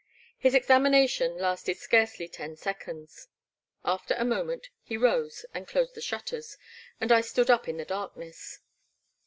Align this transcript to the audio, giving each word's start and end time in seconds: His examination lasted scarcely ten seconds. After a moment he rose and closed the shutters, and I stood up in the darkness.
His 0.39 0.55
examination 0.55 1.37
lasted 1.37 1.77
scarcely 1.77 2.27
ten 2.27 2.55
seconds. 2.55 3.27
After 3.85 4.15
a 4.15 4.25
moment 4.25 4.71
he 4.81 4.97
rose 4.97 5.45
and 5.53 5.67
closed 5.67 5.93
the 5.93 6.01
shutters, 6.01 6.57
and 6.99 7.11
I 7.11 7.21
stood 7.21 7.51
up 7.51 7.67
in 7.67 7.77
the 7.77 7.85
darkness. 7.85 8.61